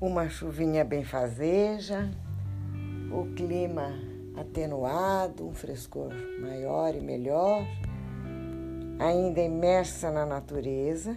uma 0.00 0.28
chuvinha 0.28 0.84
bem 0.84 1.04
fazeja, 1.04 2.10
o 3.10 3.34
clima 3.34 3.94
atenuado, 4.36 5.46
um 5.46 5.54
frescor 5.54 6.12
maior 6.40 6.94
e 6.94 7.00
melhor, 7.00 7.66
ainda 8.98 9.40
imersa 9.40 10.10
na 10.10 10.26
natureza. 10.26 11.16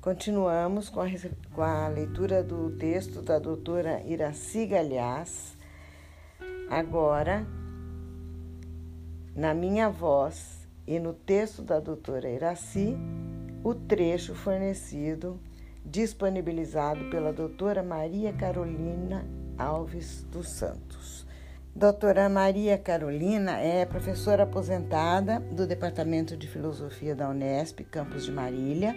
Continuamos 0.00 0.90
com 0.90 1.00
a, 1.00 1.06
com 1.54 1.62
a 1.62 1.88
leitura 1.88 2.42
do 2.42 2.72
texto 2.72 3.22
da 3.22 3.38
doutora 3.38 4.02
Iraci 4.04 4.66
Galhaz, 4.66 5.56
agora 6.68 7.46
na 9.34 9.54
minha 9.54 9.88
voz 9.88 10.68
e 10.86 10.98
no 10.98 11.14
texto 11.14 11.62
da 11.62 11.80
doutora 11.80 12.28
Iraci, 12.28 12.94
o 13.64 13.74
trecho 13.74 14.34
fornecido, 14.34 15.40
disponibilizado 15.84 17.10
pela 17.10 17.32
doutora 17.32 17.82
Maria 17.82 18.32
Carolina 18.32 19.24
Alves 19.58 20.24
dos 20.24 20.48
Santos. 20.48 21.26
Doutora 21.74 22.28
Maria 22.28 22.76
Carolina 22.76 23.58
é 23.58 23.86
professora 23.86 24.42
aposentada 24.42 25.40
do 25.40 25.66
Departamento 25.66 26.36
de 26.36 26.46
Filosofia 26.46 27.14
da 27.14 27.28
Unesp, 27.30 27.80
campus 27.84 28.24
de 28.24 28.32
Marília. 28.32 28.94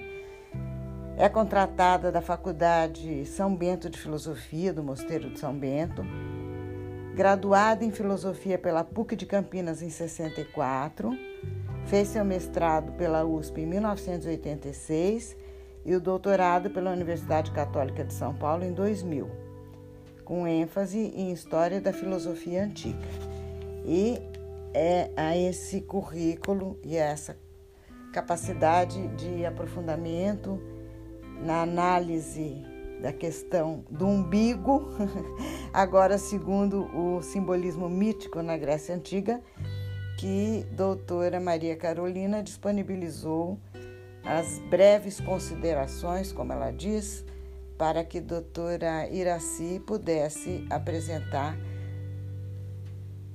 É 1.17 1.29
contratada 1.29 2.11
da 2.11 2.21
Faculdade 2.21 3.25
São 3.25 3.55
Bento 3.55 3.89
de 3.89 3.97
Filosofia 3.97 4.73
do 4.73 4.83
Mosteiro 4.83 5.29
de 5.29 5.39
São 5.39 5.57
Bento. 5.57 6.03
Graduada 7.15 7.85
em 7.85 7.91
Filosofia 7.91 8.57
pela 8.57 8.83
PUC 8.83 9.15
de 9.15 9.25
Campinas 9.25 9.81
em 9.81 9.89
64. 9.89 11.17
Fez 11.85 12.09
seu 12.09 12.25
mestrado 12.25 12.91
pela 12.93 13.23
USP 13.23 13.61
em 13.61 13.65
1986 13.67 15.44
e 15.85 15.95
o 15.95 16.01
doutorado 16.01 16.69
pela 16.69 16.91
Universidade 16.91 17.51
Católica 17.51 18.03
de 18.03 18.13
São 18.13 18.33
Paulo 18.33 18.63
em 18.63 18.73
2000 18.73 19.45
com 20.25 20.47
ênfase 20.47 20.97
em 20.97 21.31
História 21.31 21.79
da 21.79 21.93
Filosofia 21.93 22.63
Antiga. 22.63 22.97
E 23.85 24.19
é 24.73 25.11
a 25.15 25.37
esse 25.37 25.79
currículo 25.81 26.79
e 26.83 26.97
a 26.97 27.05
essa 27.05 27.37
capacidade 28.11 29.07
de 29.09 29.45
aprofundamento 29.45 30.59
na 31.45 31.61
análise 31.61 32.65
da 33.01 33.13
questão 33.13 33.85
do 33.89 34.07
umbigo, 34.07 34.89
agora 35.71 36.17
segundo 36.17 36.85
o 36.95 37.21
simbolismo 37.21 37.87
mítico 37.87 38.41
na 38.41 38.57
Grécia 38.57 38.95
Antiga, 38.95 39.39
que 40.17 40.65
doutora 40.71 41.39
Maria 41.39 41.75
Carolina 41.75 42.41
disponibilizou 42.41 43.59
as 44.25 44.59
breves 44.69 45.19
considerações, 45.19 46.31
como 46.31 46.51
ela 46.51 46.71
diz, 46.71 47.23
para 47.77 48.03
que 48.03 48.17
a 48.17 48.21
doutora 48.21 49.07
Iraci 49.09 49.81
pudesse 49.85 50.65
apresentar 50.69 51.57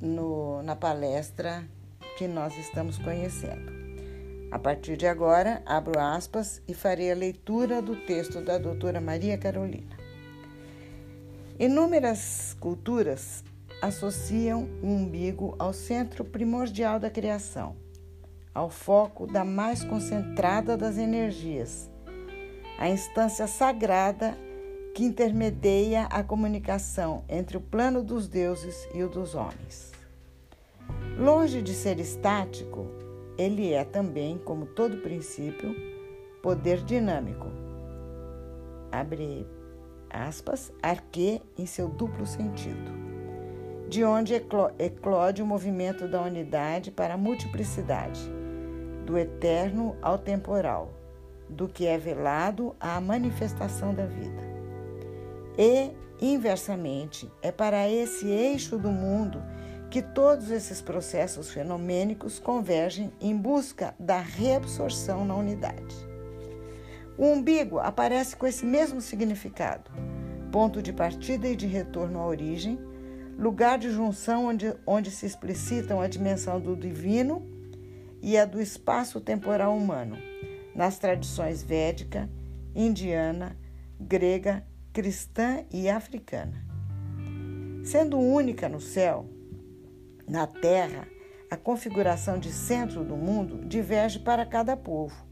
no, 0.00 0.62
na 0.62 0.74
palestra 0.74 1.64
que 2.16 2.26
nós 2.26 2.56
estamos 2.58 2.98
conhecendo. 2.98 3.80
A 4.50 4.58
partir 4.58 4.96
de 4.96 5.06
agora, 5.06 5.62
abro 5.64 5.98
aspas 6.00 6.60
e 6.66 6.74
farei 6.74 7.12
a 7.12 7.14
leitura 7.14 7.80
do 7.80 7.94
texto 7.94 8.40
da 8.40 8.58
doutora 8.58 9.00
Maria 9.00 9.38
Carolina. 9.38 9.96
Inúmeras 11.58 12.56
culturas 12.58 13.44
associam 13.80 14.68
o 14.82 14.86
umbigo 14.86 15.54
ao 15.58 15.72
centro 15.72 16.24
primordial 16.24 16.98
da 16.98 17.08
criação, 17.08 17.76
ao 18.54 18.70
foco 18.70 19.26
da 19.26 19.44
mais 19.44 19.84
concentrada 19.84 20.76
das 20.76 20.98
energias 20.98 21.90
a 22.80 22.88
instância 22.88 23.46
sagrada 23.46 24.34
que 24.94 25.04
intermedia 25.04 26.04
a 26.04 26.22
comunicação 26.24 27.22
entre 27.28 27.58
o 27.58 27.60
plano 27.60 28.02
dos 28.02 28.26
deuses 28.26 28.88
e 28.94 29.04
o 29.04 29.08
dos 29.08 29.34
homens. 29.34 29.92
Longe 31.18 31.60
de 31.60 31.74
ser 31.74 32.00
estático, 32.00 32.86
ele 33.36 33.74
é 33.74 33.84
também, 33.84 34.38
como 34.38 34.64
todo 34.64 35.02
princípio, 35.02 35.76
poder 36.42 36.82
dinâmico. 36.82 37.48
Abre 38.90 39.46
aspas, 40.08 40.72
arque 40.82 41.42
em 41.58 41.66
seu 41.66 41.86
duplo 41.86 42.24
sentido, 42.24 42.92
de 43.90 44.02
onde 44.04 44.32
eclode 44.78 45.42
o 45.42 45.46
movimento 45.46 46.08
da 46.08 46.22
unidade 46.22 46.90
para 46.90 47.12
a 47.12 47.18
multiplicidade, 47.18 48.20
do 49.10 49.18
eterno 49.18 49.96
ao 50.00 50.16
temporal 50.16 50.92
do 51.48 51.66
que 51.66 51.84
é 51.84 51.98
velado 51.98 52.76
à 52.78 53.00
manifestação 53.00 53.92
da 53.92 54.06
vida. 54.06 54.40
E, 55.58 55.90
inversamente, 56.20 57.28
é 57.42 57.50
para 57.50 57.88
esse 57.88 58.28
eixo 58.28 58.78
do 58.78 58.92
mundo 58.92 59.42
que 59.90 60.00
todos 60.00 60.48
esses 60.52 60.80
processos 60.80 61.50
fenomênicos 61.50 62.38
convergem 62.38 63.12
em 63.20 63.36
busca 63.36 63.96
da 63.98 64.20
reabsorção 64.20 65.24
na 65.24 65.34
unidade. 65.34 65.96
O 67.18 67.26
umbigo 67.26 67.80
aparece 67.80 68.36
com 68.36 68.46
esse 68.46 68.64
mesmo 68.64 69.00
significado, 69.00 69.90
ponto 70.52 70.80
de 70.80 70.92
partida 70.92 71.48
e 71.48 71.56
de 71.56 71.66
retorno 71.66 72.20
à 72.20 72.26
origem, 72.26 72.78
lugar 73.36 73.76
de 73.76 73.90
junção 73.90 74.46
onde, 74.46 74.72
onde 74.86 75.10
se 75.10 75.26
explicitam 75.26 76.00
a 76.00 76.06
dimensão 76.06 76.60
do 76.60 76.76
divino 76.76 77.59
e 78.22 78.36
a 78.36 78.44
do 78.44 78.60
espaço 78.60 79.20
temporal 79.20 79.76
humano 79.76 80.16
nas 80.74 80.98
tradições 80.98 81.62
védica, 81.62 82.30
indiana, 82.74 83.56
grega, 83.98 84.64
cristã 84.92 85.64
e 85.70 85.88
africana. 85.88 86.64
Sendo 87.84 88.18
única 88.18 88.68
no 88.68 88.80
céu, 88.80 89.26
na 90.28 90.46
terra, 90.46 91.06
a 91.50 91.56
configuração 91.56 92.38
de 92.38 92.52
centro 92.52 93.04
do 93.04 93.16
mundo 93.16 93.66
diverge 93.66 94.20
para 94.20 94.46
cada 94.46 94.76
povo, 94.76 95.26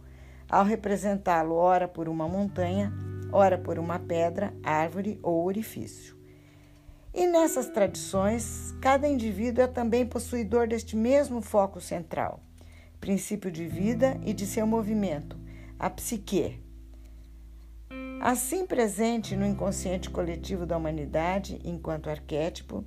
ao 0.51 0.65
representá-lo 0.65 1.55
ora 1.55 1.87
por 1.87 2.09
uma 2.09 2.27
montanha, 2.27 2.93
ora 3.33 3.57
por 3.57 3.79
uma 3.79 3.99
pedra, 3.99 4.53
árvore 4.63 5.19
ou 5.23 5.45
orifício. 5.45 6.17
E 7.15 7.27
nessas 7.27 7.69
tradições, 7.69 8.75
cada 8.81 9.09
indivíduo 9.09 9.65
é 9.65 9.67
também 9.67 10.05
possuidor 10.05 10.67
deste 10.67 10.97
mesmo 10.97 11.41
foco 11.41 11.81
central 11.81 12.43
princípio 13.01 13.51
de 13.51 13.67
vida 13.67 14.21
e 14.25 14.33
de 14.33 14.47
seu 14.47 14.67
movimento, 14.67 15.37
a 15.79 15.89
psique. 15.89 16.61
Assim 18.21 18.67
presente 18.67 19.37
no 19.37 19.47
inconsciente 19.47 20.11
coletivo 20.11 20.67
da 20.67 20.77
humanidade, 20.77 21.61
enquanto 21.65 22.11
arquétipo, 22.11 22.85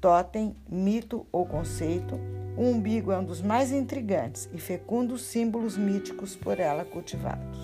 totem, 0.00 0.54
mito 0.68 1.26
ou 1.32 1.46
conceito, 1.46 2.20
o 2.56 2.62
umbigo 2.62 3.10
é 3.10 3.18
um 3.18 3.24
dos 3.24 3.40
mais 3.40 3.72
intrigantes 3.72 4.48
e 4.52 4.58
fecundos 4.58 5.22
símbolos 5.22 5.76
míticos 5.76 6.36
por 6.36 6.60
ela 6.60 6.84
cultivados. 6.84 7.58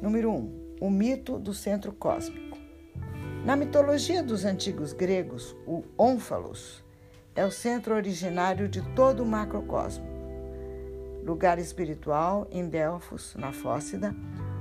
Número 0.00 0.30
1. 0.30 0.34
Um, 0.34 0.66
o 0.80 0.90
mito 0.90 1.38
do 1.38 1.52
centro 1.52 1.92
cósmico. 1.92 2.56
Na 3.44 3.54
mitologia 3.54 4.22
dos 4.22 4.44
antigos 4.44 4.92
gregos, 4.92 5.54
o 5.66 5.84
ônfalos 5.96 6.82
é 7.36 7.44
o 7.44 7.50
centro 7.50 7.94
originário 7.94 8.66
de 8.66 8.80
todo 8.94 9.22
o 9.22 9.26
macrocosmo. 9.26 10.06
Lugar 11.22 11.58
espiritual 11.58 12.48
em 12.50 12.66
Delfos, 12.66 13.34
na 13.36 13.52
Fócida, 13.52 14.16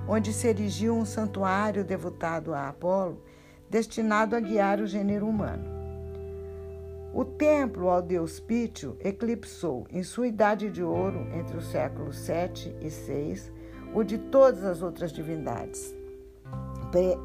onde 0.07 0.33
se 0.33 0.47
erigiu 0.47 0.93
um 0.93 1.05
santuário 1.05 1.85
devotado 1.85 2.53
a 2.53 2.67
Apolo, 2.67 3.23
destinado 3.69 4.35
a 4.35 4.39
guiar 4.41 4.81
o 4.81 4.85
gênero 4.85 5.25
humano. 5.25 5.73
O 7.13 7.23
templo 7.23 7.87
ao 7.87 8.01
deus 8.01 8.41
Pítio 8.41 8.97
eclipsou, 8.99 9.87
em 9.89 10.03
sua 10.03 10.27
idade 10.27 10.69
de 10.69 10.83
ouro, 10.83 11.29
entre 11.33 11.55
os 11.55 11.67
séculos 11.67 12.17
7 12.17 12.75
e 12.81 12.89
6, 12.89 13.53
o 13.93 14.03
de 14.03 14.17
todas 14.17 14.65
as 14.65 14.81
outras 14.81 15.13
divindades. 15.13 15.95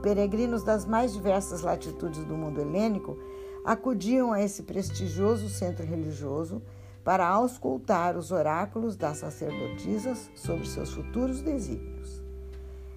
Peregrinos 0.00 0.62
das 0.62 0.86
mais 0.86 1.12
diversas 1.12 1.62
latitudes 1.62 2.24
do 2.24 2.36
mundo 2.36 2.60
helênico 2.60 3.18
acudiam 3.64 4.32
a 4.32 4.42
esse 4.42 4.62
prestigioso 4.62 5.48
centro 5.48 5.84
religioso 5.84 6.62
para 7.04 7.26
auscultar 7.26 8.16
os 8.16 8.30
oráculos 8.30 8.96
das 8.96 9.18
sacerdotisas 9.18 10.30
sobre 10.34 10.66
seus 10.66 10.92
futuros 10.92 11.40
desígnios. 11.42 12.22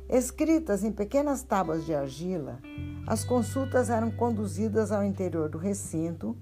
Escritas 0.10 0.83
em 0.83 0.92
pequenas 0.92 1.44
tábuas 1.44 1.86
de 1.86 1.94
argila, 1.94 2.60
as 3.07 3.24
consultas 3.24 3.89
eram 3.89 4.12
conduzidas 4.12 4.92
ao 4.92 5.04
interior 5.04 5.50
do 5.50 5.57
recinto, 5.57 6.36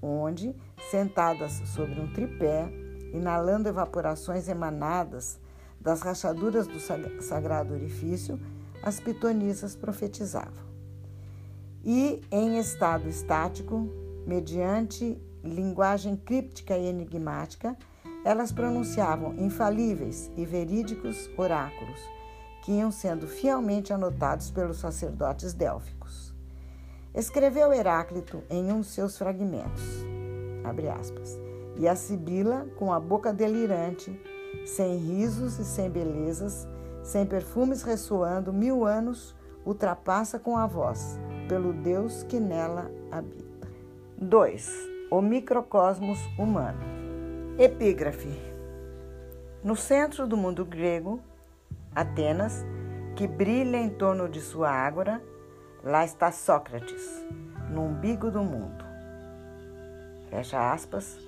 onde, 0.00 0.54
sentadas 0.90 1.62
sobre 1.74 1.98
um 1.98 2.12
tripé, 2.12 2.70
inalando 3.12 3.68
evaporações 3.68 4.48
emanadas 4.48 5.40
das 5.80 6.02
rachaduras 6.02 6.66
do 6.66 6.78
sagrado 7.22 7.74
orifício, 7.74 8.38
as 8.82 9.00
pitonisas 9.00 9.74
profetizavam. 9.74 10.65
E, 11.88 12.20
em 12.32 12.58
estado 12.58 13.08
estático, 13.08 13.88
mediante 14.26 15.22
linguagem 15.44 16.16
críptica 16.16 16.76
e 16.76 16.88
enigmática, 16.88 17.78
elas 18.24 18.50
pronunciavam 18.50 19.36
infalíveis 19.38 20.28
e 20.36 20.44
verídicos 20.44 21.30
oráculos, 21.36 22.00
que 22.64 22.72
iam 22.72 22.90
sendo 22.90 23.28
fielmente 23.28 23.92
anotados 23.92 24.50
pelos 24.50 24.78
sacerdotes 24.78 25.54
délficos. 25.54 26.34
Escreveu 27.14 27.72
Heráclito 27.72 28.42
em 28.50 28.72
um 28.72 28.80
de 28.80 28.88
seus 28.88 29.16
fragmentos, 29.16 29.84
aspas, 30.98 31.38
e 31.76 31.86
a 31.86 31.94
Sibila, 31.94 32.66
com 32.76 32.92
a 32.92 32.98
boca 32.98 33.32
delirante, 33.32 34.20
sem 34.66 34.96
risos 34.96 35.60
e 35.60 35.64
sem 35.64 35.88
belezas, 35.88 36.66
sem 37.04 37.24
perfumes 37.24 37.82
ressoando, 37.82 38.52
mil 38.52 38.84
anos 38.84 39.36
ultrapassa 39.64 40.36
com 40.36 40.56
a 40.56 40.66
voz, 40.66 41.18
pelo 41.48 41.72
Deus 41.72 42.22
que 42.24 42.38
nela 42.38 42.90
habita. 43.10 43.68
2. 44.18 44.70
O 45.10 45.20
microcosmos 45.20 46.18
humano. 46.38 46.80
Epígrafe. 47.58 48.28
No 49.62 49.74
centro 49.76 50.26
do 50.26 50.36
mundo 50.36 50.64
grego, 50.64 51.20
Atenas, 51.94 52.64
que 53.14 53.26
brilha 53.26 53.78
em 53.78 53.88
torno 53.88 54.28
de 54.28 54.40
sua 54.40 54.70
ágora, 54.70 55.22
lá 55.82 56.04
está 56.04 56.30
Sócrates, 56.30 57.24
no 57.70 57.86
umbigo 57.86 58.30
do 58.30 58.42
mundo. 58.42 58.84
Fecha 60.30 60.72
aspas. 60.72 61.18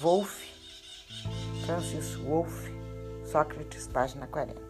Wolff, 0.00 0.46
Francis 1.64 2.14
Wolff, 2.16 2.72
Sócrates, 3.24 3.88
página 3.88 4.26
40. 4.26 4.65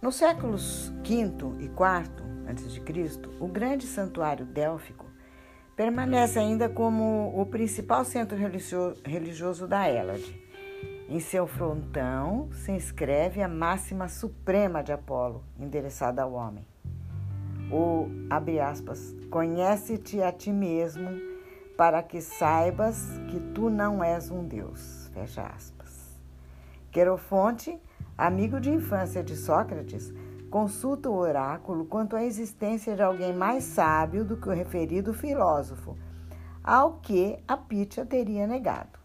Nos 0.00 0.14
séculos 0.14 0.90
V 1.04 1.30
e 1.58 1.66
IV 1.66 2.30
a.C., 2.46 3.20
o 3.38 3.46
grande 3.46 3.86
santuário 3.86 4.46
délfico 4.46 5.04
permanece 5.76 6.38
ainda 6.38 6.70
como 6.70 7.38
o 7.38 7.44
principal 7.44 8.02
centro 8.06 8.34
religioso 9.04 9.68
da 9.68 9.86
Hélade. 9.86 10.42
Em 11.06 11.20
seu 11.20 11.46
frontão 11.46 12.48
se 12.50 12.72
inscreve 12.72 13.42
a 13.42 13.48
máxima 13.48 14.08
suprema 14.08 14.82
de 14.82 14.90
Apolo, 14.90 15.44
endereçada 15.58 16.22
ao 16.22 16.32
homem. 16.32 16.66
O, 17.70 18.08
abre 18.30 18.58
aspas, 18.58 19.14
conhece-te 19.30 20.22
a 20.22 20.32
ti 20.32 20.50
mesmo 20.50 21.10
para 21.76 22.02
que 22.02 22.22
saibas 22.22 23.06
que 23.30 23.38
tu 23.54 23.68
não 23.68 24.02
és 24.02 24.30
um 24.30 24.48
Deus, 24.48 25.10
fecha 25.12 25.42
aspas. 25.42 26.18
Querofonte, 26.90 27.78
amigo 28.20 28.60
de 28.60 28.68
infância 28.70 29.24
de 29.24 29.34
Sócrates, 29.34 30.12
consulta 30.50 31.08
o 31.08 31.16
oráculo 31.16 31.86
quanto 31.86 32.14
à 32.14 32.22
existência 32.22 32.94
de 32.94 33.02
alguém 33.02 33.32
mais 33.32 33.64
sábio 33.64 34.26
do 34.26 34.36
que 34.36 34.46
o 34.46 34.52
referido 34.52 35.14
filósofo, 35.14 35.96
ao 36.62 36.98
que 36.98 37.38
a 37.48 37.56
Pítia 37.56 38.04
teria 38.04 38.46
negado. 38.46 38.98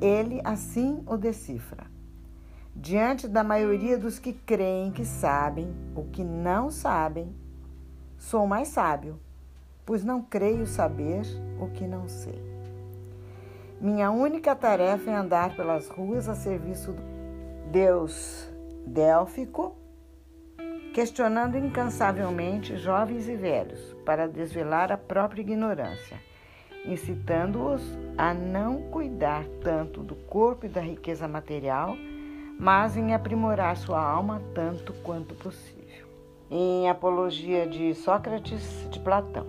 Ele 0.00 0.40
assim 0.44 1.02
o 1.08 1.16
decifra. 1.16 1.86
Diante 2.76 3.26
da 3.26 3.42
maioria 3.42 3.98
dos 3.98 4.20
que 4.20 4.32
creem 4.32 4.92
que 4.92 5.04
sabem 5.04 5.74
o 5.96 6.04
que 6.04 6.22
não 6.22 6.70
sabem, 6.70 7.34
sou 8.16 8.46
mais 8.46 8.68
sábio, 8.68 9.18
pois 9.84 10.04
não 10.04 10.22
creio 10.22 10.68
saber 10.68 11.22
o 11.60 11.68
que 11.68 11.84
não 11.84 12.08
sei. 12.08 12.40
Minha 13.80 14.12
única 14.12 14.54
tarefa 14.54 15.10
é 15.10 15.14
andar 15.14 15.56
pelas 15.56 15.88
ruas 15.88 16.28
a 16.28 16.34
serviço 16.36 16.92
do 16.92 17.13
Deus 17.70 18.48
délfico, 18.86 19.76
questionando 20.92 21.56
incansavelmente 21.56 22.76
jovens 22.76 23.28
e 23.28 23.36
velhos 23.36 23.94
para 24.04 24.28
desvelar 24.28 24.92
a 24.92 24.96
própria 24.96 25.42
ignorância 25.42 26.18
incitando-os 26.86 27.82
a 28.16 28.34
não 28.34 28.82
cuidar 28.90 29.44
tanto 29.62 30.02
do 30.02 30.14
corpo 30.14 30.66
e 30.66 30.68
da 30.68 30.80
riqueza 30.80 31.26
material, 31.26 31.96
mas 32.58 32.96
em 32.96 33.14
aprimorar 33.14 33.76
sua 33.76 34.00
alma 34.00 34.42
tanto 34.54 34.92
quanto 35.02 35.34
possível. 35.34 36.06
Em 36.50 36.88
Apologia 36.88 37.66
de 37.66 37.94
Sócrates 37.94 38.88
de 38.90 39.00
Platão. 39.00 39.46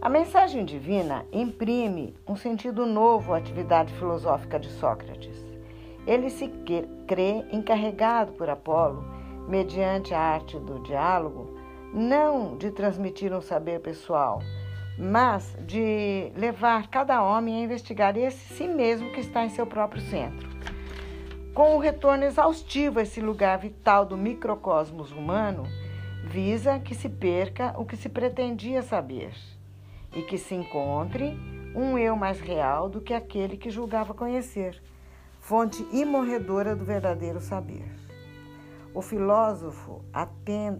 A 0.00 0.08
mensagem 0.08 0.64
divina 0.64 1.26
imprime 1.30 2.16
um 2.26 2.34
sentido 2.34 2.86
novo 2.86 3.34
à 3.34 3.36
atividade 3.36 3.92
filosófica 3.94 4.58
de 4.58 4.68
Sócrates. 4.70 5.49
Ele 6.06 6.30
se 6.30 6.48
crê 7.06 7.44
encarregado 7.52 8.32
por 8.32 8.48
Apolo, 8.48 9.04
mediante 9.48 10.14
a 10.14 10.20
arte 10.20 10.58
do 10.58 10.82
diálogo, 10.82 11.58
não 11.92 12.56
de 12.56 12.70
transmitir 12.70 13.32
um 13.32 13.40
saber 13.40 13.80
pessoal, 13.80 14.40
mas 14.98 15.56
de 15.66 16.30
levar 16.36 16.88
cada 16.88 17.22
homem 17.22 17.56
a 17.56 17.64
investigar 17.64 18.16
esse 18.16 18.54
si 18.54 18.68
mesmo 18.68 19.10
que 19.12 19.20
está 19.20 19.44
em 19.44 19.48
seu 19.48 19.66
próprio 19.66 20.02
centro. 20.02 20.48
Com 21.54 21.76
o 21.76 21.80
retorno 21.80 22.24
exaustivo 22.24 23.00
a 23.00 23.02
esse 23.02 23.20
lugar 23.20 23.58
vital 23.58 24.06
do 24.06 24.16
microcosmos 24.16 25.10
humano, 25.10 25.64
visa 26.24 26.78
que 26.78 26.94
se 26.94 27.08
perca 27.08 27.74
o 27.76 27.84
que 27.84 27.96
se 27.96 28.08
pretendia 28.08 28.82
saber 28.82 29.32
e 30.14 30.22
que 30.22 30.38
se 30.38 30.54
encontre 30.54 31.36
um 31.74 31.98
eu 31.98 32.14
mais 32.16 32.40
real 32.40 32.88
do 32.88 33.00
que 33.00 33.12
aquele 33.12 33.56
que 33.56 33.70
julgava 33.70 34.14
conhecer, 34.14 34.80
fonte 35.50 35.84
imorredora 35.90 36.76
do 36.76 36.84
verdadeiro 36.84 37.40
saber. 37.40 37.84
O 38.94 39.02
filósofo 39.02 40.04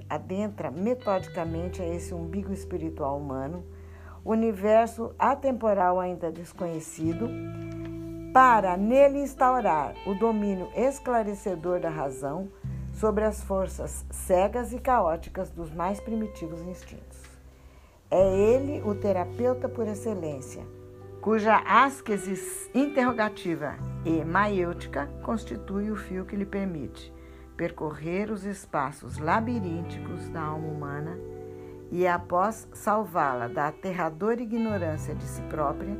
adentra 0.08 0.70
metodicamente 0.70 1.82
a 1.82 1.88
esse 1.88 2.14
umbigo 2.14 2.52
espiritual 2.52 3.18
humano 3.18 3.64
universo 4.24 5.12
atemporal 5.18 5.98
ainda 5.98 6.30
desconhecido, 6.30 7.28
para 8.32 8.76
nele 8.76 9.18
instaurar 9.18 9.92
o 10.06 10.14
domínio 10.14 10.68
esclarecedor 10.76 11.80
da 11.80 11.90
razão 11.90 12.48
sobre 12.92 13.24
as 13.24 13.42
forças 13.42 14.06
cegas 14.08 14.72
e 14.72 14.78
caóticas 14.78 15.50
dos 15.50 15.68
mais 15.74 15.98
primitivos 15.98 16.62
instintos. 16.62 17.18
É 18.08 18.38
ele 18.38 18.80
o 18.88 18.94
terapeuta 18.94 19.68
por 19.68 19.88
excelência, 19.88 20.62
cuja 21.20 21.58
asquesis 21.66 22.70
interrogativa 22.74 23.76
e 24.04 24.24
maiêutica 24.24 25.06
constitui 25.22 25.90
o 25.90 25.96
fio 25.96 26.24
que 26.24 26.34
lhe 26.34 26.46
permite 26.46 27.12
percorrer 27.56 28.30
os 28.30 28.44
espaços 28.44 29.18
labirínticos 29.18 30.30
da 30.30 30.40
alma 30.40 30.66
humana 30.66 31.18
e, 31.90 32.06
após 32.06 32.66
salvá-la 32.72 33.48
da 33.48 33.68
aterradora 33.68 34.40
ignorância 34.40 35.14
de 35.14 35.24
si 35.24 35.42
própria, 35.42 35.94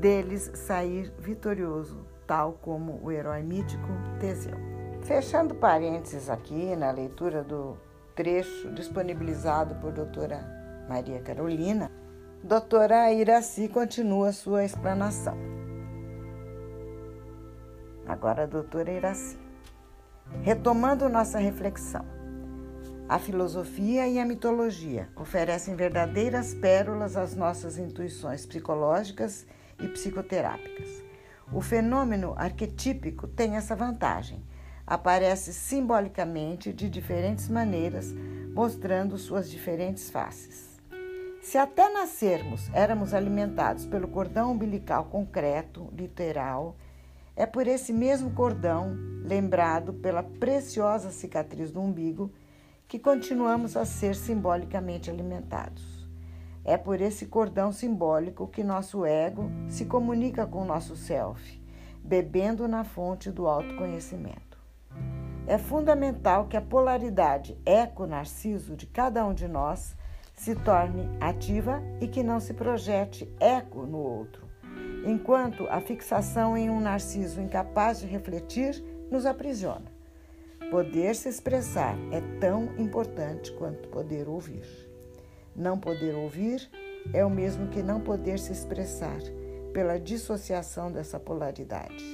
deles 0.00 0.50
sair 0.54 1.12
vitorioso, 1.20 2.04
tal 2.26 2.54
como 2.54 3.00
o 3.00 3.12
herói 3.12 3.42
mítico 3.42 3.86
Teseu. 4.18 4.56
Fechando 5.02 5.54
parênteses 5.54 6.28
aqui 6.28 6.74
na 6.74 6.90
leitura 6.90 7.44
do 7.44 7.76
trecho 8.16 8.72
disponibilizado 8.72 9.76
por 9.76 9.92
doutora 9.92 10.44
Maria 10.88 11.20
Carolina, 11.20 11.92
doutora 12.46 13.12
Iraci 13.12 13.68
continua 13.68 14.30
sua 14.30 14.64
explanação. 14.64 15.36
Agora 18.06 18.46
doutora 18.46 18.92
Iraci. 18.92 19.36
Retomando 20.42 21.08
nossa 21.08 21.40
reflexão, 21.40 22.04
a 23.08 23.18
filosofia 23.18 24.06
e 24.06 24.20
a 24.20 24.24
mitologia 24.24 25.08
oferecem 25.16 25.74
verdadeiras 25.74 26.54
pérolas 26.54 27.16
às 27.16 27.34
nossas 27.34 27.78
intuições 27.78 28.46
psicológicas 28.46 29.44
e 29.80 29.88
psicoterápicas. 29.88 31.02
O 31.52 31.60
fenômeno 31.60 32.32
arquetípico 32.36 33.26
tem 33.26 33.56
essa 33.56 33.74
vantagem. 33.74 34.40
Aparece 34.86 35.52
simbolicamente 35.52 36.72
de 36.72 36.88
diferentes 36.88 37.48
maneiras, 37.48 38.14
mostrando 38.54 39.18
suas 39.18 39.50
diferentes 39.50 40.08
faces. 40.10 40.75
Se 41.46 41.58
até 41.58 41.88
nascermos 41.88 42.68
éramos 42.74 43.14
alimentados 43.14 43.86
pelo 43.86 44.08
cordão 44.08 44.50
umbilical 44.50 45.04
concreto, 45.04 45.88
literal, 45.96 46.74
é 47.36 47.46
por 47.46 47.68
esse 47.68 47.92
mesmo 47.92 48.32
cordão, 48.32 48.96
lembrado 49.22 49.92
pela 49.92 50.24
preciosa 50.24 51.12
cicatriz 51.12 51.70
do 51.70 51.80
umbigo, 51.80 52.32
que 52.88 52.98
continuamos 52.98 53.76
a 53.76 53.84
ser 53.84 54.16
simbolicamente 54.16 55.08
alimentados. 55.08 56.08
É 56.64 56.76
por 56.76 57.00
esse 57.00 57.26
cordão 57.26 57.70
simbólico 57.70 58.48
que 58.48 58.64
nosso 58.64 59.06
ego 59.06 59.48
se 59.68 59.84
comunica 59.84 60.48
com 60.48 60.62
o 60.62 60.66
nosso 60.66 60.96
self, 60.96 61.62
bebendo 62.02 62.66
na 62.66 62.82
fonte 62.82 63.30
do 63.30 63.46
autoconhecimento. 63.46 64.58
É 65.46 65.58
fundamental 65.58 66.48
que 66.48 66.56
a 66.56 66.60
polaridade 66.60 67.56
eco-narciso 67.64 68.74
de 68.74 68.84
cada 68.84 69.24
um 69.24 69.32
de 69.32 69.46
nós 69.46 69.94
se 70.36 70.54
torne 70.54 71.08
ativa 71.20 71.82
e 72.00 72.06
que 72.06 72.22
não 72.22 72.38
se 72.38 72.52
projete 72.52 73.28
eco 73.40 73.86
no 73.86 73.98
outro, 73.98 74.46
enquanto 75.04 75.66
a 75.68 75.80
fixação 75.80 76.56
em 76.56 76.68
um 76.68 76.80
narciso 76.80 77.40
incapaz 77.40 78.00
de 78.00 78.06
refletir 78.06 78.84
nos 79.10 79.24
aprisiona. 79.24 79.90
Poder 80.70 81.14
se 81.14 81.28
expressar 81.28 81.96
é 82.12 82.20
tão 82.38 82.74
importante 82.76 83.52
quanto 83.52 83.88
poder 83.88 84.28
ouvir. 84.28 84.66
Não 85.54 85.78
poder 85.78 86.14
ouvir 86.14 86.68
é 87.14 87.24
o 87.24 87.30
mesmo 87.30 87.68
que 87.68 87.82
não 87.82 88.00
poder 88.00 88.38
se 88.38 88.52
expressar, 88.52 89.18
pela 89.72 89.98
dissociação 89.98 90.90
dessa 90.90 91.20
polaridade. 91.20 92.04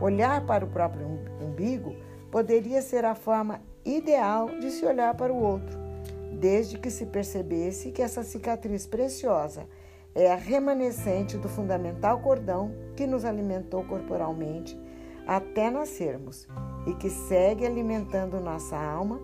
Olhar 0.00 0.44
para 0.46 0.64
o 0.64 0.68
próprio 0.68 1.06
umbigo 1.40 1.96
poderia 2.30 2.82
ser 2.82 3.04
a 3.04 3.14
forma 3.14 3.60
ideal 3.84 4.48
de 4.60 4.70
se 4.70 4.84
olhar 4.84 5.14
para 5.14 5.32
o 5.32 5.42
outro, 5.42 5.87
desde 6.32 6.78
que 6.78 6.90
se 6.90 7.06
percebesse 7.06 7.90
que 7.90 8.02
essa 8.02 8.22
cicatriz 8.22 8.86
preciosa 8.86 9.66
é 10.14 10.30
a 10.30 10.36
remanescente 10.36 11.36
do 11.36 11.48
fundamental 11.48 12.20
cordão 12.20 12.72
que 12.96 13.06
nos 13.06 13.24
alimentou 13.24 13.84
corporalmente 13.84 14.78
até 15.26 15.70
nascermos 15.70 16.48
e 16.86 16.94
que 16.94 17.10
segue 17.10 17.66
alimentando 17.66 18.40
nossa 18.40 18.76
alma 18.76 19.20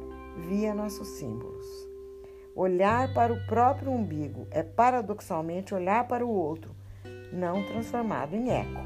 via 0.49 0.75
nossos 0.75 1.08
símbolos. 1.08 1.66
Olhar 2.54 3.12
para 3.14 3.32
o 3.32 3.46
próprio 3.46 3.90
umbigo 3.90 4.46
é 4.50 4.62
paradoxalmente 4.62 5.75
olhar 5.75 6.06
para 6.06 6.25
o 6.25 6.30
outro, 6.30 6.76
não 7.32 7.64
transformado 7.64 8.37
em 8.37 8.50
eco. 8.50 8.84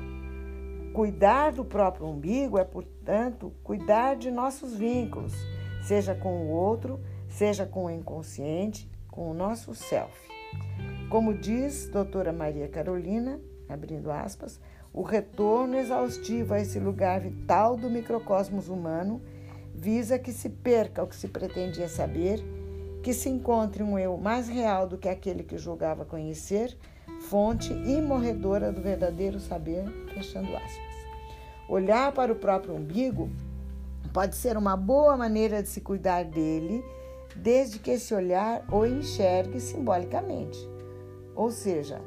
Cuidar 0.94 1.52
do 1.52 1.64
próprio 1.64 2.06
umbigo 2.06 2.56
é, 2.56 2.64
portanto, 2.64 3.52
cuidar 3.62 4.16
de 4.16 4.30
nossos 4.30 4.74
vínculos, 4.74 5.34
seja 5.82 6.14
com 6.14 6.46
o 6.46 6.48
outro, 6.48 6.98
seja 7.38 7.64
com 7.64 7.84
o 7.84 7.90
inconsciente, 7.90 8.90
com 9.06 9.30
o 9.30 9.34
nosso 9.34 9.72
self. 9.72 10.12
Como 11.08 11.32
diz 11.32 11.88
doutora 11.88 12.32
Maria 12.32 12.66
Carolina, 12.66 13.40
abrindo 13.68 14.10
aspas, 14.10 14.60
o 14.92 15.02
retorno 15.02 15.76
exaustivo 15.76 16.54
a 16.54 16.60
esse 16.60 16.80
lugar 16.80 17.20
vital 17.20 17.76
do 17.76 17.88
microcosmos 17.88 18.68
humano 18.68 19.22
visa 19.72 20.18
que 20.18 20.32
se 20.32 20.48
perca 20.48 21.04
o 21.04 21.06
que 21.06 21.14
se 21.14 21.28
pretendia 21.28 21.88
saber, 21.88 22.44
que 23.04 23.14
se 23.14 23.28
encontre 23.28 23.84
um 23.84 23.96
eu 23.96 24.16
mais 24.16 24.48
real 24.48 24.88
do 24.88 24.98
que 24.98 25.08
aquele 25.08 25.44
que 25.44 25.56
julgava 25.58 26.04
conhecer, 26.04 26.76
fonte 27.28 27.72
imorredora 27.72 28.72
do 28.72 28.82
verdadeiro 28.82 29.38
saber, 29.38 29.84
fechando 30.12 30.56
aspas. 30.56 30.96
Olhar 31.68 32.10
para 32.10 32.32
o 32.32 32.36
próprio 32.36 32.74
umbigo 32.74 33.30
pode 34.12 34.34
ser 34.34 34.56
uma 34.56 34.76
boa 34.76 35.16
maneira 35.16 35.62
de 35.62 35.68
se 35.68 35.80
cuidar 35.80 36.24
dele, 36.24 36.82
desde 37.36 37.78
que 37.78 37.92
esse 37.92 38.14
olhar 38.14 38.64
o 38.72 38.84
enxergue 38.84 39.60
simbolicamente. 39.60 40.58
Ou 41.34 41.50
seja, 41.50 42.00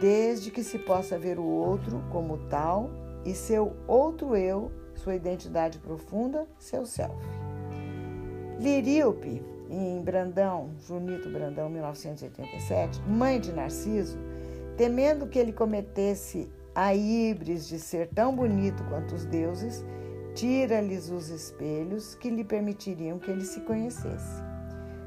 desde 0.00 0.50
que 0.50 0.62
se 0.62 0.78
possa 0.78 1.18
ver 1.18 1.38
o 1.38 1.44
outro 1.44 2.02
como 2.10 2.38
tal 2.48 2.90
e 3.24 3.34
seu 3.34 3.74
outro 3.86 4.36
eu, 4.36 4.70
sua 4.94 5.14
identidade 5.14 5.78
profunda, 5.78 6.46
seu 6.58 6.84
self. 6.84 7.16
Liríope, 8.60 9.42
em 9.68 10.00
Brandão, 10.02 10.70
Junito 10.86 11.28
Brandão, 11.28 11.68
1987, 11.68 13.00
mãe 13.02 13.40
de 13.40 13.52
Narciso, 13.52 14.18
temendo 14.76 15.26
que 15.26 15.38
ele 15.38 15.52
cometesse 15.52 16.48
a 16.74 16.94
híbris 16.94 17.66
de 17.66 17.78
ser 17.78 18.08
tão 18.08 18.34
bonito 18.34 18.84
quanto 18.84 19.14
os 19.14 19.24
deuses, 19.24 19.84
tira-lhes 20.34 21.10
os 21.10 21.30
espelhos 21.30 22.14
que 22.14 22.28
lhe 22.28 22.44
permitiriam 22.44 23.18
que 23.18 23.30
ele 23.30 23.44
se 23.44 23.60
conhecesse. 23.60 24.45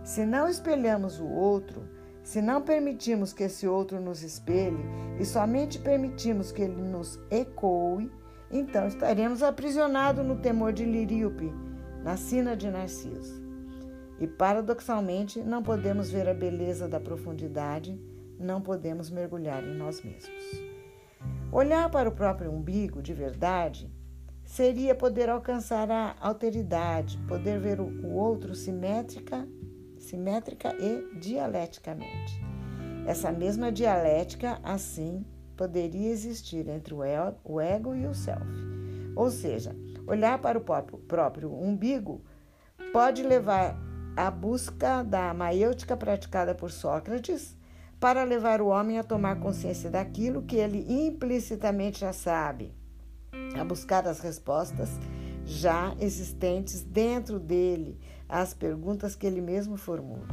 Se 0.03 0.25
não 0.25 0.47
espelhamos 0.47 1.19
o 1.19 1.27
outro, 1.27 1.87
se 2.23 2.41
não 2.41 2.61
permitimos 2.61 3.33
que 3.33 3.43
esse 3.43 3.67
outro 3.67 3.99
nos 3.99 4.21
espelhe 4.21 4.83
e 5.19 5.25
somente 5.25 5.79
permitimos 5.79 6.51
que 6.51 6.61
ele 6.61 6.81
nos 6.81 7.19
ecoe, 7.29 8.11
então 8.51 8.87
estaremos 8.87 9.43
aprisionados 9.43 10.25
no 10.25 10.37
temor 10.37 10.73
de 10.73 10.85
Liríope, 10.85 11.51
na 12.03 12.17
sina 12.17 12.55
de 12.55 12.69
Narciso. 12.69 13.43
E 14.19 14.27
paradoxalmente, 14.27 15.41
não 15.41 15.63
podemos 15.63 16.11
ver 16.11 16.27
a 16.27 16.33
beleza 16.33 16.87
da 16.87 16.99
profundidade, 16.99 17.99
não 18.39 18.61
podemos 18.61 19.09
mergulhar 19.09 19.63
em 19.63 19.75
nós 19.75 20.01
mesmos. 20.03 20.69
Olhar 21.51 21.89
para 21.89 22.09
o 22.09 22.11
próprio 22.13 22.51
umbigo 22.51 23.01
de 23.01 23.13
verdade 23.13 23.91
seria 24.43 24.93
poder 24.93 25.29
alcançar 25.29 25.89
a 25.89 26.15
alteridade, 26.19 27.17
poder 27.27 27.59
ver 27.59 27.79
o 27.79 28.07
outro 28.13 28.53
simétrica 28.53 29.47
simétrica 30.09 30.75
e 30.79 31.19
dialeticamente. 31.19 32.41
Essa 33.05 33.31
mesma 33.31 33.71
dialética, 33.71 34.59
assim, 34.63 35.25
poderia 35.55 36.09
existir 36.09 36.67
entre 36.67 36.93
o 36.93 37.03
ego 37.61 37.95
e 37.95 38.05
o 38.07 38.13
self. 38.13 38.45
Ou 39.15 39.29
seja, 39.29 39.75
olhar 40.07 40.39
para 40.39 40.57
o 40.57 40.61
próprio 40.61 41.53
umbigo 41.53 42.23
pode 42.91 43.23
levar 43.23 43.77
à 44.15 44.31
busca 44.31 45.03
da 45.03 45.33
maêutica 45.33 45.95
praticada 45.95 46.55
por 46.55 46.71
Sócrates 46.71 47.57
para 47.99 48.23
levar 48.23 48.61
o 48.61 48.67
homem 48.67 48.97
a 48.97 49.03
tomar 49.03 49.39
consciência 49.39 49.89
daquilo 49.89 50.43
que 50.43 50.55
ele 50.55 50.85
implicitamente 50.87 51.99
já 51.99 52.13
sabe, 52.13 52.73
a 53.59 53.63
buscar 53.63 54.07
as 54.07 54.19
respostas 54.19 54.89
já 55.45 55.95
existentes 55.99 56.81
dentro 56.83 57.39
dele 57.39 57.99
às 58.29 58.53
perguntas 58.53 59.15
que 59.15 59.25
ele 59.25 59.41
mesmo 59.41 59.75
formula. 59.75 60.27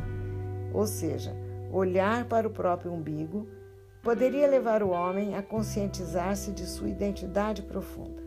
Ou 0.72 0.86
seja, 0.86 1.34
olhar 1.72 2.26
para 2.26 2.46
o 2.46 2.50
próprio 2.50 2.92
umbigo 2.92 3.48
poderia 4.02 4.46
levar 4.46 4.82
o 4.82 4.90
homem 4.90 5.34
a 5.34 5.42
conscientizar-se 5.42 6.52
de 6.52 6.66
sua 6.66 6.88
identidade 6.88 7.62
profunda. 7.62 8.22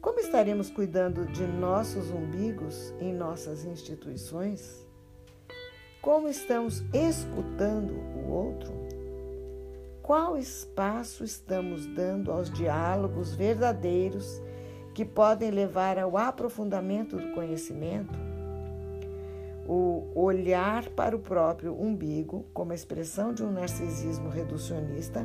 Como 0.00 0.20
estaremos 0.20 0.70
cuidando 0.70 1.26
de 1.26 1.46
nossos 1.46 2.10
umbigos 2.10 2.92
em 3.00 3.12
nossas 3.14 3.64
instituições? 3.64 4.86
Como 6.02 6.28
estamos 6.28 6.84
escutando 6.92 7.92
o 7.92 8.30
outro? 8.30 8.72
Qual 10.02 10.38
espaço 10.38 11.24
estamos 11.24 11.84
dando 11.86 12.32
aos 12.32 12.50
diálogos 12.50 13.34
verdadeiros 13.34 14.40
que 14.98 15.04
podem 15.04 15.52
levar 15.52 15.96
ao 15.96 16.16
aprofundamento 16.16 17.18
do 17.18 17.30
conhecimento, 17.30 18.18
o 19.64 20.10
olhar 20.12 20.88
para 20.88 21.14
o 21.14 21.20
próprio 21.20 21.72
umbigo, 21.80 22.44
como 22.52 22.72
expressão 22.72 23.32
de 23.32 23.44
um 23.44 23.52
narcisismo 23.52 24.28
reducionista, 24.28 25.24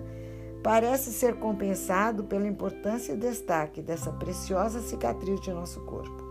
parece 0.61 1.11
ser 1.11 1.39
compensado 1.39 2.23
pela 2.25 2.45
importância 2.45 3.13
e 3.13 3.17
destaque 3.17 3.81
dessa 3.81 4.11
preciosa 4.11 4.79
cicatriz 4.79 5.41
de 5.41 5.51
nosso 5.51 5.83
corpo. 5.85 6.23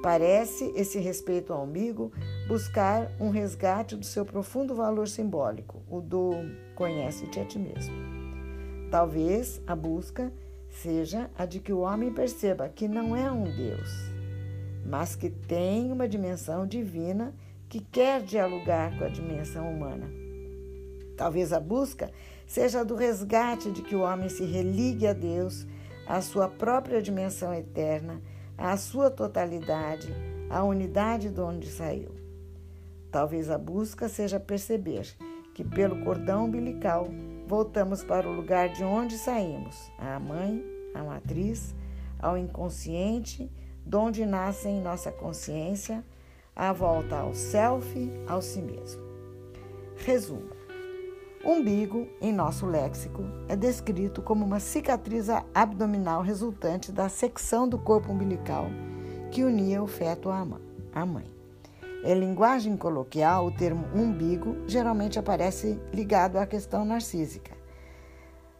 Parece 0.00 0.72
esse 0.76 1.00
respeito 1.00 1.52
ao 1.52 1.64
umbigo 1.64 2.12
buscar 2.46 3.10
um 3.18 3.30
resgate 3.30 3.96
do 3.96 4.06
seu 4.06 4.24
profundo 4.24 4.72
valor 4.72 5.08
simbólico, 5.08 5.82
o 5.90 6.00
do 6.00 6.30
conhece-te 6.76 7.40
a 7.40 7.44
ti 7.44 7.58
mesmo. 7.58 7.92
Talvez 8.88 9.60
a 9.66 9.74
busca 9.74 10.32
seja 10.70 11.30
a 11.36 11.44
de 11.44 11.60
que 11.60 11.72
o 11.72 11.80
homem 11.80 12.12
perceba 12.12 12.68
que 12.68 12.88
não 12.88 13.14
é 13.14 13.30
um 13.30 13.44
Deus, 13.44 13.90
mas 14.86 15.14
que 15.14 15.28
tem 15.28 15.92
uma 15.92 16.08
dimensão 16.08 16.66
divina 16.66 17.34
que 17.68 17.80
quer 17.80 18.22
dialogar 18.22 18.96
com 18.98 19.04
a 19.04 19.08
dimensão 19.08 19.70
humana. 19.70 20.10
Talvez 21.16 21.52
a 21.52 21.60
busca 21.60 22.10
seja 22.46 22.84
do 22.84 22.94
resgate 22.94 23.70
de 23.70 23.82
que 23.82 23.94
o 23.94 24.00
homem 24.00 24.28
se 24.28 24.44
religue 24.44 25.06
a 25.06 25.12
Deus, 25.12 25.66
à 26.06 26.20
sua 26.20 26.48
própria 26.48 27.00
dimensão 27.00 27.54
eterna, 27.54 28.20
à 28.56 28.76
sua 28.76 29.10
totalidade, 29.10 30.12
à 30.48 30.64
unidade 30.64 31.28
de 31.28 31.40
onde 31.40 31.68
saiu. 31.70 32.10
Talvez 33.10 33.50
a 33.50 33.58
busca 33.58 34.08
seja 34.08 34.40
perceber 34.40 35.06
que, 35.54 35.62
pelo 35.62 36.02
cordão 36.04 36.46
umbilical, 36.46 37.08
voltamos 37.50 38.04
para 38.04 38.28
o 38.28 38.32
lugar 38.32 38.68
de 38.68 38.84
onde 38.84 39.18
saímos, 39.18 39.90
à 39.98 40.20
mãe, 40.20 40.64
à 40.94 41.02
matriz, 41.02 41.74
ao 42.16 42.38
inconsciente, 42.38 43.50
de 43.84 43.96
onde 43.96 44.24
nasce 44.24 44.68
em 44.68 44.80
nossa 44.80 45.10
consciência, 45.10 46.04
a 46.54 46.72
volta 46.72 47.16
ao 47.16 47.34
self, 47.34 47.92
ao 48.28 48.40
si 48.40 48.62
mesmo. 48.62 49.02
Resumo: 49.96 50.48
umbigo, 51.44 52.06
em 52.20 52.32
nosso 52.32 52.66
léxico, 52.66 53.24
é 53.48 53.56
descrito 53.56 54.22
como 54.22 54.44
uma 54.44 54.60
cicatriz 54.60 55.26
abdominal 55.52 56.22
resultante 56.22 56.92
da 56.92 57.08
secção 57.08 57.68
do 57.68 57.80
corpo 57.80 58.12
umbilical 58.12 58.66
que 59.32 59.42
unia 59.42 59.82
o 59.82 59.88
feto 59.88 60.30
à 60.30 61.04
mãe. 61.04 61.39
Em 62.02 62.18
linguagem 62.18 62.76
coloquial, 62.76 63.46
o 63.46 63.50
termo 63.50 63.86
umbigo 63.94 64.56
geralmente 64.66 65.18
aparece 65.18 65.78
ligado 65.92 66.38
à 66.38 66.46
questão 66.46 66.84
narcísica. 66.84 67.52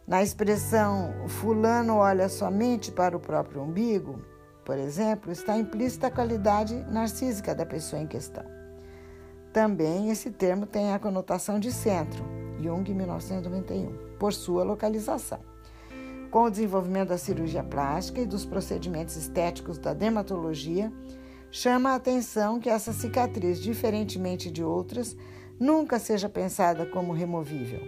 Na 0.07 0.21
expressão 0.21 1.13
fulano 1.27 1.95
olha 1.95 2.29
somente 2.29 2.91
para 2.91 3.17
o 3.17 3.19
próprio 3.19 3.61
umbigo, 3.61 4.19
por 4.63 4.77
exemplo, 4.77 5.31
está 5.31 5.57
implícita 5.57 6.07
a 6.07 6.11
qualidade 6.11 6.75
narcísica 6.91 7.55
da 7.55 7.65
pessoa 7.65 8.01
em 8.01 8.07
questão. 8.07 8.45
Também 9.51 10.11
esse 10.11 10.29
termo 10.29 10.65
tem 10.67 10.93
a 10.93 10.99
conotação 10.99 11.59
de 11.59 11.71
centro, 11.71 12.23
Jung, 12.59 12.93
1991, 12.93 14.17
por 14.19 14.33
sua 14.33 14.63
localização. 14.63 15.39
Com 16.29 16.43
o 16.43 16.49
desenvolvimento 16.49 17.09
da 17.09 17.17
cirurgia 17.17 17.63
plástica 17.63 18.21
e 18.21 18.25
dos 18.25 18.45
procedimentos 18.45 19.17
estéticos 19.17 19.77
da 19.77 19.93
dermatologia, 19.93 20.91
Chama 21.51 21.91
a 21.91 21.95
atenção 21.95 22.59
que 22.59 22.69
essa 22.69 22.93
cicatriz, 22.93 23.59
diferentemente 23.59 24.49
de 24.49 24.63
outras, 24.63 25.17
nunca 25.59 25.99
seja 25.99 26.29
pensada 26.29 26.85
como 26.85 27.11
removível. 27.11 27.81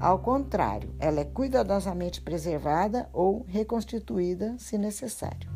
Ao 0.00 0.18
contrário, 0.18 0.94
ela 0.98 1.20
é 1.20 1.24
cuidadosamente 1.24 2.22
preservada 2.22 3.08
ou 3.12 3.44
reconstituída 3.46 4.56
se 4.58 4.78
necessário. 4.78 5.50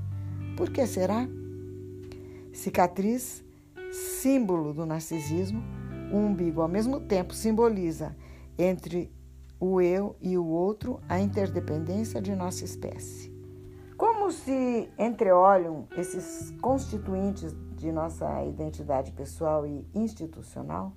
Por 0.57 0.71
que 0.71 0.87
será? 0.87 1.27
Cicatriz 2.53 3.43
símbolo 3.91 4.73
do 4.73 4.87
narcisismo, 4.87 5.63
o 6.13 6.17
umbigo 6.17 6.61
ao 6.61 6.69
mesmo 6.69 7.01
tempo 7.01 7.35
simboliza 7.35 8.15
entre 8.59 9.11
o 9.59 9.81
eu 9.81 10.17
e 10.21 10.37
o 10.37 10.47
outro 10.47 11.01
a 11.09 11.19
interdependência 11.19 12.21
de 12.21 12.35
nossa 12.35 12.65
espécie. 12.65 13.30
Se 14.31 14.89
entreolham 14.97 15.89
esses 15.97 16.53
constituintes 16.61 17.53
de 17.75 17.91
nossa 17.91 18.45
identidade 18.45 19.11
pessoal 19.11 19.67
e 19.67 19.85
institucional? 19.93 20.93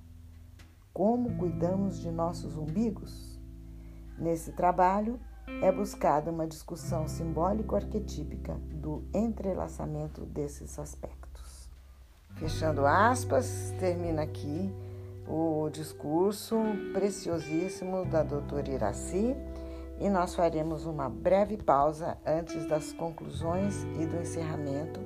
Como 0.93 1.35
cuidamos 1.37 1.99
de 1.99 2.11
nossos 2.11 2.55
umbigos? 2.55 3.39
Nesse 4.19 4.51
trabalho, 4.51 5.19
é 5.63 5.71
buscada 5.71 6.29
uma 6.29 6.45
discussão 6.45 7.07
simbólico-arquetípica 7.07 8.53
do 8.71 9.03
entrelaçamento 9.13 10.21
desses 10.25 10.77
aspectos. 10.77 11.69
Fechando 12.35 12.85
aspas, 12.85 13.73
termina 13.79 14.21
aqui 14.21 14.71
o 15.27 15.69
discurso 15.69 16.55
preciosíssimo 16.93 18.05
da 18.05 18.21
doutora 18.21 18.69
Iraci 18.69 19.35
e 20.03 20.09
nós 20.09 20.35
faremos 20.35 20.85
uma 20.85 21.07
breve 21.07 21.55
pausa 21.55 22.17
antes 22.25 22.67
das 22.67 22.91
conclusões 22.91 23.83
e 23.97 24.05
do 24.05 24.17
encerramento, 24.17 24.99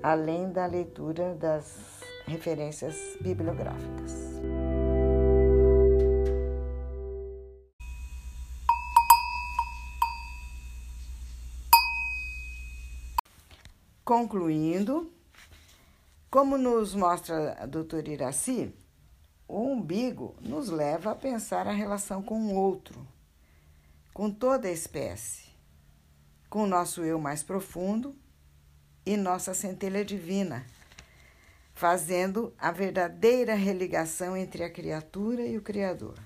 além 0.00 0.52
da 0.52 0.66
leitura 0.66 1.34
das 1.34 2.00
referências 2.26 2.96
bibliográficas. 3.20 4.40
Concluindo, 14.04 15.12
como 16.30 16.56
nos 16.56 16.94
mostra 16.94 17.56
a 17.60 17.66
doutora 17.66 18.08
Iraci, 18.08 18.72
o 19.48 19.58
umbigo 19.60 20.36
nos 20.40 20.68
leva 20.68 21.10
a 21.10 21.16
pensar 21.16 21.66
a 21.66 21.72
relação 21.72 22.22
com 22.22 22.38
o 22.38 22.54
outro, 22.54 23.04
com 24.12 24.30
toda 24.30 24.68
a 24.68 24.72
espécie, 24.72 25.50
com 26.48 26.64
o 26.64 26.66
nosso 26.66 27.02
eu 27.02 27.18
mais 27.18 27.42
profundo 27.42 28.16
e 29.06 29.16
nossa 29.16 29.54
centelha 29.54 30.04
divina, 30.04 30.66
fazendo 31.72 32.52
a 32.58 32.70
verdadeira 32.70 33.54
religação 33.54 34.36
entre 34.36 34.64
a 34.64 34.70
criatura 34.70 35.42
e 35.42 35.56
o 35.56 35.62
Criador. 35.62 36.18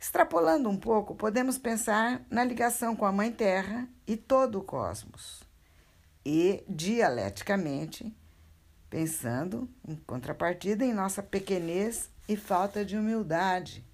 Extrapolando 0.00 0.68
um 0.68 0.76
pouco, 0.76 1.14
podemos 1.14 1.58
pensar 1.58 2.24
na 2.30 2.42
ligação 2.42 2.96
com 2.96 3.04
a 3.04 3.12
Mãe 3.12 3.30
Terra 3.30 3.88
e 4.06 4.16
todo 4.16 4.58
o 4.58 4.64
cosmos 4.64 5.42
e 6.24 6.64
dialeticamente, 6.68 8.14
pensando 8.88 9.68
em 9.86 9.96
contrapartida 9.96 10.84
em 10.84 10.92
nossa 10.92 11.22
pequenez 11.22 12.08
e 12.28 12.36
falta 12.36 12.84
de 12.84 12.96
humildade 12.96 13.84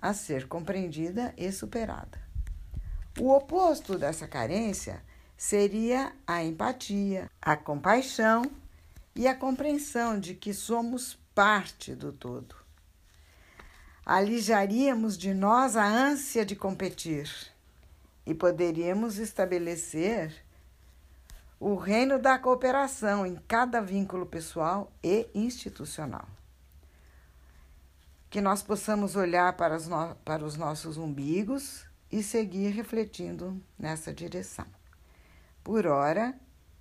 a 0.00 0.12
ser 0.12 0.48
compreendida 0.48 1.34
e 1.36 1.50
superada. 1.50 2.18
O 3.18 3.34
oposto 3.34 3.98
dessa 3.98 4.28
carência 4.28 5.02
seria 5.36 6.12
a 6.26 6.42
empatia, 6.42 7.30
a 7.40 7.56
compaixão 7.56 8.42
e 9.14 9.26
a 9.26 9.34
compreensão 9.34 10.18
de 10.18 10.34
que 10.34 10.54
somos 10.54 11.18
parte 11.34 11.94
do 11.94 12.12
todo. 12.12 12.54
Alijaríamos 14.04 15.18
de 15.18 15.34
nós 15.34 15.76
a 15.76 15.84
ânsia 15.84 16.44
de 16.44 16.56
competir 16.56 17.30
e 18.24 18.34
poderíamos 18.34 19.18
estabelecer 19.18 20.32
o 21.60 21.74
reino 21.74 22.18
da 22.18 22.38
cooperação 22.38 23.26
em 23.26 23.36
cada 23.48 23.80
vínculo 23.80 24.24
pessoal 24.24 24.92
e 25.02 25.28
institucional. 25.34 26.37
Que 28.30 28.40
nós 28.40 28.62
possamos 28.62 29.16
olhar 29.16 29.56
para 29.56 29.76
os, 29.76 29.88
no, 29.88 30.14
para 30.16 30.44
os 30.44 30.56
nossos 30.56 30.96
umbigos 30.96 31.84
e 32.10 32.22
seguir 32.22 32.70
refletindo 32.70 33.62
nessa 33.78 34.12
direção. 34.12 34.66
Por 35.64 35.86
hora, 35.86 36.34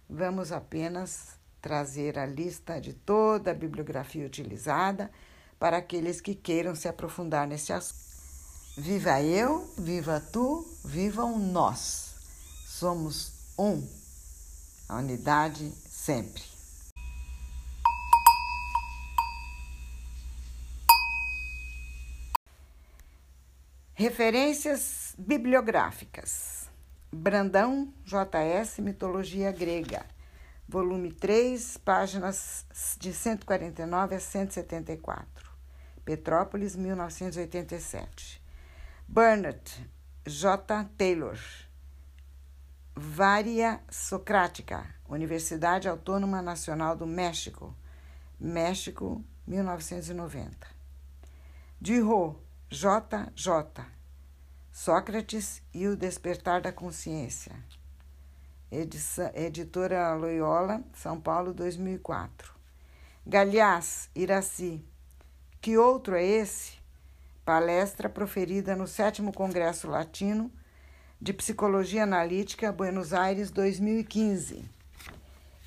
vamos 0.10 0.52
apenas 0.52 1.38
trazer 1.62 2.18
a 2.18 2.26
lista 2.26 2.80
de 2.80 2.94
toda 2.94 3.52
a 3.52 3.54
bibliografia 3.54 4.26
utilizada 4.26 5.12
para 5.60 5.78
aqueles 5.78 6.22
que 6.22 6.36
queiram 6.36 6.76
se 6.76 6.88
aprofundar 6.88 7.48
nesse 7.48 7.74
assunto. 7.74 8.08
Viva 8.78 9.22
eu, 9.22 9.68
viva 9.78 10.20
tu, 10.32 10.66
vivam 10.86 11.40
nós. 11.40 12.12
Somos 12.68 13.32
um 13.58 13.84
a 14.88 14.98
unidade 14.98 15.72
sempre. 15.90 16.57
Referências 24.00 25.16
bibliográficas: 25.18 26.70
Brandão, 27.12 27.92
J.S. 28.06 28.80
Mitologia 28.80 29.52
Grega, 29.52 30.06
volume 30.70 31.12
3, 31.12 31.78
páginas 31.78 32.64
de 33.00 33.12
149 33.12 34.14
a 34.14 34.20
174. 34.20 35.52
Petrópolis, 36.06 36.76
1987. 36.76 38.40
Burnett, 39.08 39.90
J. 40.28 40.84
Taylor. 40.96 41.40
Varia 42.96 43.82
Socrática, 43.90 44.86
Universidade 45.10 45.90
Autônoma 45.90 46.40
Nacional 46.44 46.96
do 46.96 47.08
México, 47.08 47.76
México, 48.40 49.26
1990. 49.48 50.68
Dirro, 51.82 52.40
J.J. 52.70 53.86
Sócrates 54.74 55.62
e 55.74 55.88
o 55.88 55.96
Despertar 55.96 56.60
da 56.60 56.70
Consciência. 56.70 57.56
Edição, 58.70 59.32
editora 59.34 60.14
Loyola, 60.16 60.84
São 60.94 61.18
Paulo, 61.18 61.54
2004. 61.54 62.54
Galhaz, 63.26 64.10
Iraci. 64.14 64.84
Que 65.62 65.78
outro 65.78 66.16
é 66.16 66.26
esse? 66.26 66.74
Palestra 67.46 68.10
proferida 68.10 68.76
no 68.76 68.86
7 68.86 69.22
Congresso 69.32 69.88
Latino 69.88 70.52
de 71.22 71.32
Psicologia 71.32 72.04
Analítica, 72.04 72.70
Buenos 72.74 73.14
Aires, 73.14 73.50
2015. 73.50 74.70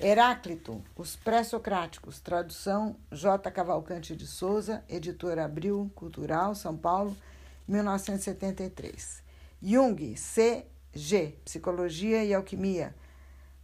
Heráclito, 0.03 0.83
Os 0.95 1.15
Pré-Socráticos, 1.15 2.19
tradução 2.19 2.95
J. 3.11 3.51
Cavalcante 3.51 4.15
de 4.15 4.25
Souza, 4.25 4.83
editora 4.89 5.45
Abril 5.45 5.91
Cultural, 5.93 6.55
São 6.55 6.75
Paulo, 6.75 7.15
1973. 7.67 9.21
Jung, 9.61 10.17
C. 10.17 10.65
G. 10.91 11.37
Psicologia 11.45 12.25
e 12.25 12.33
Alquimia, 12.33 12.95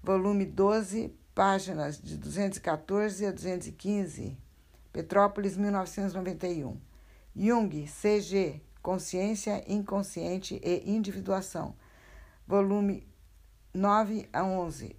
volume 0.03 0.45
12, 0.45 1.11
páginas 1.33 1.99
de 1.99 2.15
214 2.15 3.25
a 3.25 3.31
215, 3.31 4.37
Petrópolis, 4.93 5.57
1991. 5.57 6.79
Jung, 7.35 7.87
C. 7.87 8.21
G. 8.21 8.61
Consciência 8.83 9.63
Inconsciente 9.67 10.61
e 10.63 10.87
Individuação, 10.87 11.75
volume 12.45 13.07
9 13.73 14.29
a 14.31 14.45
11, 14.45 14.95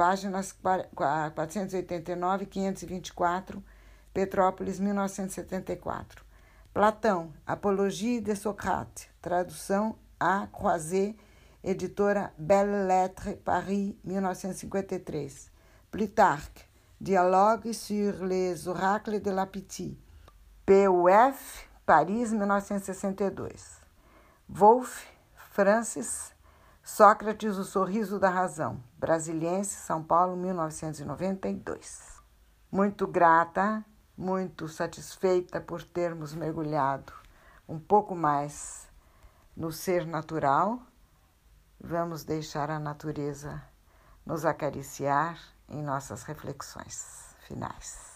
páginas 0.00 0.56
489 0.94 2.44
e 2.44 2.46
524, 2.46 3.62
Petrópolis, 4.14 4.80
1974. 4.80 6.24
Platão, 6.72 7.34
Apologie 7.46 8.18
de 8.18 8.34
Socrate, 8.34 9.10
tradução 9.20 9.98
A. 10.18 10.46
Croiset, 10.46 11.14
editora 11.62 12.32
Belles 12.38 12.86
Lettres, 12.86 13.36
Paris, 13.44 13.94
1953. 14.02 15.50
Plutarque, 15.90 16.64
Dialogue 16.98 17.70
sur 17.74 18.24
les 18.24 18.66
oracles 18.66 19.20
de 19.20 19.30
la 19.30 19.44
Pitié, 19.44 19.98
PUF, 20.64 21.68
Paris, 21.84 22.32
1962. 22.32 23.82
Wolff, 24.48 25.06
Francis, 25.50 26.32
Sócrates, 26.82 27.56
O 27.58 27.64
Sorriso 27.64 28.18
da 28.18 28.28
Razão, 28.28 28.82
Brasiliense, 28.98 29.76
São 29.76 30.02
Paulo, 30.02 30.36
1992. 30.36 32.20
Muito 32.72 33.06
grata, 33.06 33.84
muito 34.16 34.68
satisfeita 34.68 35.60
por 35.60 35.82
termos 35.82 36.34
mergulhado 36.34 37.12
um 37.70 37.78
pouco 37.78 38.16
mais 38.16 38.88
no 39.56 39.70
ser 39.70 40.04
natural. 40.04 40.82
Vamos 41.80 42.24
deixar 42.24 42.68
a 42.68 42.80
natureza 42.80 43.62
nos 44.26 44.44
acariciar 44.44 45.38
em 45.68 45.82
nossas 45.82 46.24
reflexões 46.24 47.36
finais. 47.46 48.09